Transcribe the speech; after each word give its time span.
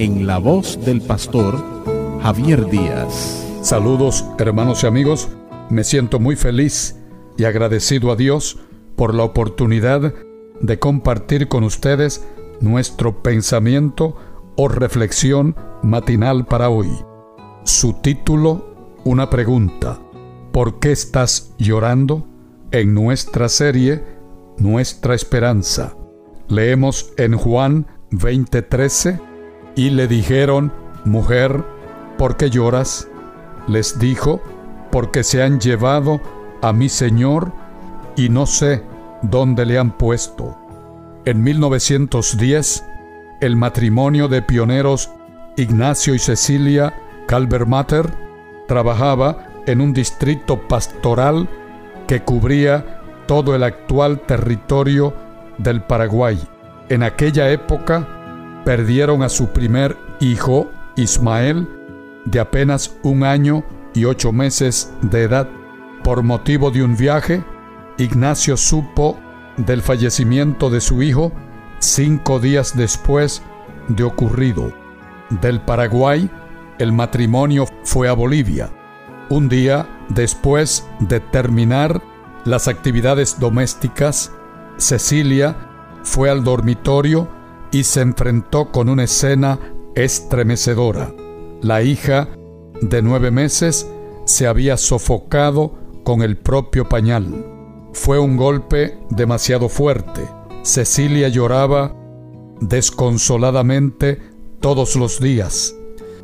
en 0.00 0.26
la 0.26 0.38
voz 0.38 0.82
del 0.82 1.02
pastor 1.02 1.62
Javier 2.22 2.70
Díaz. 2.70 3.46
Saludos 3.60 4.24
hermanos 4.38 4.82
y 4.82 4.86
amigos, 4.86 5.28
me 5.68 5.84
siento 5.84 6.18
muy 6.18 6.36
feliz 6.36 6.96
y 7.36 7.44
agradecido 7.44 8.10
a 8.10 8.16
Dios 8.16 8.58
por 8.96 9.14
la 9.14 9.24
oportunidad 9.24 10.14
de 10.62 10.78
compartir 10.78 11.48
con 11.48 11.64
ustedes 11.64 12.26
nuestro 12.62 13.22
pensamiento 13.22 14.16
o 14.56 14.68
reflexión 14.68 15.54
matinal 15.82 16.46
para 16.46 16.70
hoy. 16.70 16.88
Su 17.64 17.92
título, 17.92 18.94
una 19.04 19.28
pregunta. 19.28 20.00
¿Por 20.50 20.78
qué 20.78 20.92
estás 20.92 21.52
llorando? 21.58 22.26
En 22.70 22.94
nuestra 22.94 23.50
serie, 23.50 24.02
Nuestra 24.56 25.14
Esperanza. 25.14 25.94
Leemos 26.48 27.12
en 27.18 27.36
Juan 27.36 27.86
20:13 28.12 29.29
y 29.74 29.90
le 29.90 30.08
dijeron, 30.08 30.72
Mujer, 31.04 31.64
¿por 32.18 32.36
qué 32.36 32.50
lloras? 32.50 33.08
Les 33.66 33.98
dijo, 33.98 34.40
porque 34.90 35.22
se 35.22 35.42
han 35.42 35.60
llevado 35.60 36.20
a 36.62 36.72
mi 36.72 36.88
Señor 36.88 37.52
y 38.16 38.28
no 38.28 38.46
sé 38.46 38.82
dónde 39.22 39.64
le 39.64 39.78
han 39.78 39.96
puesto. 39.96 40.56
En 41.24 41.42
1910, 41.42 42.84
el 43.40 43.56
matrimonio 43.56 44.28
de 44.28 44.42
pioneros 44.42 45.10
Ignacio 45.56 46.14
y 46.14 46.18
Cecilia 46.18 46.94
Calvermater 47.26 48.06
trabajaba 48.66 49.46
en 49.66 49.80
un 49.80 49.92
distrito 49.92 50.68
pastoral 50.68 51.48
que 52.06 52.22
cubría 52.22 53.02
todo 53.26 53.54
el 53.54 53.62
actual 53.62 54.20
territorio 54.20 55.14
del 55.58 55.82
Paraguay. 55.82 56.40
En 56.88 57.02
aquella 57.02 57.50
época, 57.50 58.19
perdieron 58.64 59.22
a 59.22 59.28
su 59.28 59.48
primer 59.48 59.96
hijo, 60.20 60.70
Ismael, 60.96 61.68
de 62.24 62.40
apenas 62.40 62.96
un 63.02 63.24
año 63.24 63.64
y 63.94 64.04
ocho 64.04 64.32
meses 64.32 64.92
de 65.02 65.22
edad. 65.22 65.48
Por 66.04 66.22
motivo 66.22 66.70
de 66.70 66.82
un 66.82 66.96
viaje, 66.96 67.44
Ignacio 67.98 68.56
supo 68.56 69.18
del 69.56 69.82
fallecimiento 69.82 70.70
de 70.70 70.80
su 70.80 71.02
hijo 71.02 71.32
cinco 71.80 72.38
días 72.38 72.76
después 72.76 73.42
de 73.88 74.04
ocurrido. 74.04 74.72
Del 75.40 75.60
Paraguay, 75.60 76.30
el 76.78 76.92
matrimonio 76.92 77.66
fue 77.84 78.08
a 78.08 78.12
Bolivia. 78.12 78.70
Un 79.28 79.48
día 79.48 79.86
después 80.08 80.86
de 81.00 81.20
terminar 81.20 82.02
las 82.44 82.68
actividades 82.68 83.38
domésticas, 83.38 84.32
Cecilia 84.76 85.56
fue 86.02 86.30
al 86.30 86.42
dormitorio 86.42 87.28
y 87.72 87.84
se 87.84 88.00
enfrentó 88.00 88.70
con 88.72 88.88
una 88.88 89.04
escena 89.04 89.58
estremecedora. 89.94 91.12
La 91.62 91.82
hija, 91.82 92.28
de 92.80 93.02
nueve 93.02 93.30
meses, 93.30 93.86
se 94.24 94.46
había 94.46 94.76
sofocado 94.76 95.74
con 96.04 96.22
el 96.22 96.36
propio 96.36 96.88
pañal. 96.88 97.46
Fue 97.92 98.18
un 98.18 98.36
golpe 98.36 98.98
demasiado 99.10 99.68
fuerte. 99.68 100.28
Cecilia 100.62 101.28
lloraba 101.28 101.94
desconsoladamente 102.60 104.20
todos 104.60 104.96
los 104.96 105.20
días. 105.20 105.74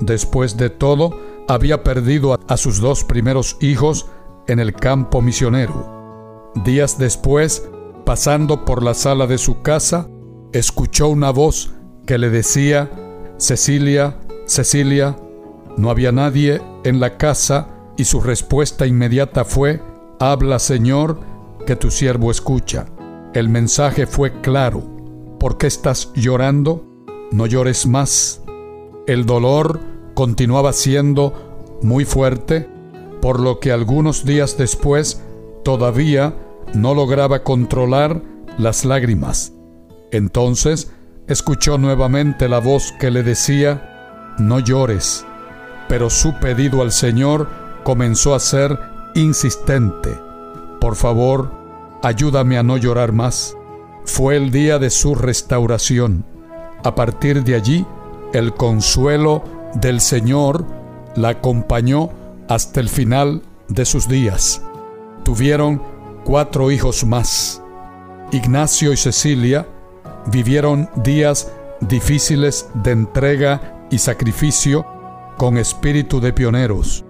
Después 0.00 0.56
de 0.56 0.70
todo, 0.70 1.18
había 1.48 1.82
perdido 1.82 2.38
a 2.48 2.56
sus 2.56 2.80
dos 2.80 3.04
primeros 3.04 3.56
hijos 3.60 4.06
en 4.48 4.58
el 4.58 4.72
campo 4.72 5.22
misionero. 5.22 6.50
Días 6.64 6.98
después, 6.98 7.68
pasando 8.04 8.64
por 8.64 8.82
la 8.82 8.94
sala 8.94 9.26
de 9.26 9.38
su 9.38 9.62
casa, 9.62 10.08
escuchó 10.52 11.08
una 11.08 11.30
voz 11.30 11.72
que 12.06 12.18
le 12.18 12.30
decía, 12.30 12.90
Cecilia, 13.38 14.18
Cecilia, 14.46 15.16
no 15.76 15.90
había 15.90 16.12
nadie 16.12 16.60
en 16.84 17.00
la 17.00 17.16
casa 17.16 17.68
y 17.96 18.04
su 18.04 18.20
respuesta 18.20 18.86
inmediata 18.86 19.44
fue, 19.44 19.80
Habla 20.18 20.58
Señor, 20.58 21.20
que 21.66 21.76
tu 21.76 21.90
siervo 21.90 22.30
escucha. 22.30 22.86
El 23.34 23.48
mensaje 23.48 24.06
fue 24.06 24.40
claro. 24.40 24.82
¿Por 25.38 25.58
qué 25.58 25.66
estás 25.66 26.12
llorando? 26.14 26.84
No 27.32 27.46
llores 27.46 27.86
más. 27.86 28.42
El 29.06 29.26
dolor 29.26 29.80
continuaba 30.14 30.72
siendo 30.72 31.78
muy 31.82 32.04
fuerte, 32.04 32.68
por 33.20 33.40
lo 33.40 33.58
que 33.58 33.72
algunos 33.72 34.24
días 34.24 34.56
después 34.56 35.22
todavía 35.64 36.36
no 36.74 36.94
lograba 36.94 37.42
controlar 37.42 38.22
las 38.58 38.84
lágrimas. 38.84 39.52
Entonces 40.12 40.92
escuchó 41.26 41.78
nuevamente 41.78 42.48
la 42.48 42.58
voz 42.60 42.92
que 43.00 43.10
le 43.10 43.22
decía, 43.22 44.34
no 44.38 44.60
llores, 44.60 45.24
pero 45.88 46.10
su 46.10 46.34
pedido 46.38 46.82
al 46.82 46.92
Señor 46.92 47.48
comenzó 47.82 48.34
a 48.34 48.40
ser 48.40 48.78
insistente. 49.14 50.16
Por 50.80 50.96
favor, 50.96 51.50
ayúdame 52.02 52.58
a 52.58 52.62
no 52.62 52.76
llorar 52.76 53.12
más. 53.12 53.56
Fue 54.04 54.36
el 54.36 54.50
día 54.50 54.78
de 54.78 54.90
su 54.90 55.14
restauración. 55.14 56.24
A 56.84 56.94
partir 56.94 57.42
de 57.42 57.54
allí, 57.54 57.86
el 58.34 58.52
consuelo 58.54 59.44
del 59.74 60.00
Señor 60.00 60.66
la 61.14 61.30
acompañó 61.30 62.10
hasta 62.48 62.80
el 62.80 62.88
final 62.88 63.42
de 63.68 63.84
sus 63.84 64.08
días. 64.08 64.62
Tuvieron 65.24 65.82
cuatro 66.24 66.70
hijos 66.70 67.04
más. 67.04 67.62
Ignacio 68.32 68.92
y 68.92 68.96
Cecilia 68.96 69.66
vivieron 70.26 70.88
días 70.96 71.52
difíciles 71.80 72.68
de 72.74 72.92
entrega 72.92 73.86
y 73.90 73.98
sacrificio 73.98 74.86
con 75.36 75.58
espíritu 75.58 76.20
de 76.20 76.32
pioneros. 76.32 77.04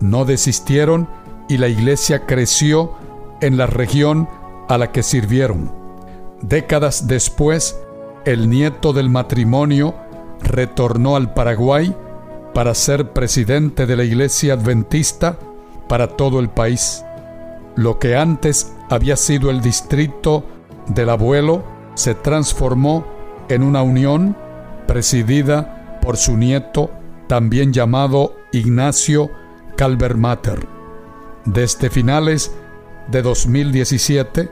No 0.00 0.24
desistieron 0.24 1.08
y 1.48 1.58
la 1.58 1.68
iglesia 1.68 2.26
creció 2.26 2.92
en 3.40 3.56
la 3.56 3.66
región 3.66 4.28
a 4.68 4.78
la 4.78 4.92
que 4.92 5.02
sirvieron. 5.02 5.72
Décadas 6.42 7.06
después, 7.06 7.78
el 8.24 8.48
nieto 8.48 8.92
del 8.92 9.10
matrimonio 9.10 9.94
retornó 10.40 11.16
al 11.16 11.32
Paraguay 11.34 11.94
para 12.54 12.74
ser 12.74 13.12
presidente 13.12 13.86
de 13.86 13.96
la 13.96 14.04
iglesia 14.04 14.54
adventista 14.54 15.38
para 15.88 16.08
todo 16.08 16.40
el 16.40 16.48
país. 16.48 17.04
Lo 17.76 17.98
que 17.98 18.16
antes 18.16 18.72
había 18.88 19.16
sido 19.16 19.50
el 19.50 19.60
distrito 19.60 20.44
del 20.86 21.10
abuelo 21.10 21.64
se 21.94 22.14
transformó 22.14 23.06
en 23.48 23.62
una 23.62 23.82
unión 23.82 24.36
presidida 24.86 25.98
por 26.00 26.16
su 26.16 26.36
nieto, 26.36 26.90
también 27.28 27.72
llamado 27.72 28.36
Ignacio 28.52 29.30
Calvermater. 29.76 30.66
Desde 31.44 31.90
finales 31.90 32.52
de 33.08 33.22
2017, 33.22 34.50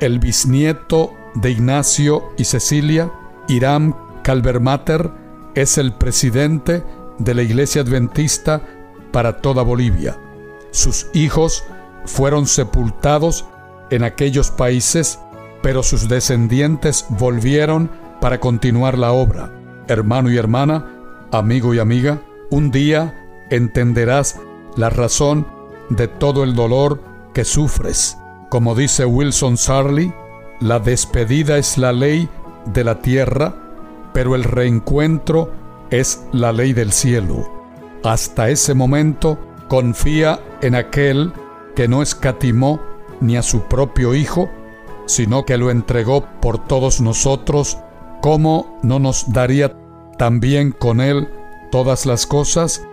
el 0.00 0.18
bisnieto 0.18 1.12
de 1.34 1.50
Ignacio 1.50 2.32
y 2.36 2.44
Cecilia, 2.44 3.12
Iram 3.48 3.94
Calvermater, 4.22 5.10
es 5.54 5.78
el 5.78 5.92
presidente 5.92 6.82
de 7.18 7.34
la 7.34 7.42
Iglesia 7.42 7.82
Adventista 7.82 8.62
para 9.12 9.40
toda 9.40 9.62
Bolivia. 9.62 10.16
Sus 10.70 11.08
hijos 11.12 11.64
fueron 12.04 12.46
sepultados 12.46 13.44
en 13.90 14.04
aquellos 14.04 14.50
países 14.50 15.18
pero 15.62 15.82
sus 15.82 16.08
descendientes 16.08 17.06
volvieron 17.10 17.90
para 18.20 18.40
continuar 18.40 18.98
la 18.98 19.12
obra. 19.12 19.52
Hermano 19.88 20.30
y 20.30 20.36
hermana, 20.36 20.86
amigo 21.32 21.74
y 21.74 21.78
amiga, 21.78 22.20
un 22.50 22.70
día 22.70 23.46
entenderás 23.50 24.38
la 24.76 24.90
razón 24.90 25.46
de 25.88 26.08
todo 26.08 26.44
el 26.44 26.54
dolor 26.54 27.02
que 27.34 27.44
sufres. 27.44 28.16
Como 28.48 28.74
dice 28.74 29.04
Wilson 29.04 29.56
Sarley, 29.56 30.12
la 30.60 30.78
despedida 30.78 31.58
es 31.58 31.78
la 31.78 31.92
ley 31.92 32.28
de 32.66 32.84
la 32.84 33.00
tierra, 33.00 33.54
pero 34.12 34.34
el 34.34 34.44
reencuentro 34.44 35.52
es 35.90 36.24
la 36.32 36.52
ley 36.52 36.72
del 36.72 36.92
cielo. 36.92 37.50
Hasta 38.04 38.48
ese 38.48 38.74
momento 38.74 39.38
confía 39.68 40.40
en 40.62 40.74
aquel 40.74 41.32
que 41.74 41.88
no 41.88 42.02
escatimó 42.02 42.80
ni 43.20 43.36
a 43.36 43.42
su 43.42 43.62
propio 43.62 44.14
Hijo, 44.14 44.50
sino 45.10 45.44
que 45.44 45.58
lo 45.58 45.70
entregó 45.70 46.26
por 46.40 46.66
todos 46.66 47.00
nosotros, 47.00 47.78
¿cómo 48.20 48.78
no 48.82 48.98
nos 48.98 49.32
daría 49.32 49.74
también 50.20 50.72
con 50.72 51.00
él 51.00 51.28
todas 51.70 52.04
las 52.04 52.26
cosas, 52.26 52.84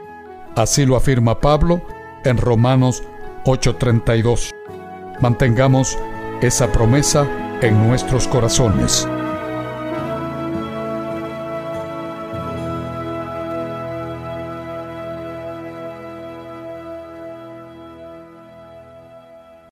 así 0.56 0.86
lo 0.86 0.96
afirma 0.96 1.42
Pablo 1.42 1.82
en 2.24 2.38
Romanos 2.38 3.04
8:32. 3.46 4.52
Mantengamos 5.20 5.98
esa 6.42 6.72
promesa 6.72 7.28
en 7.62 7.88
nuestros 7.88 8.28
corazones. 8.28 9.08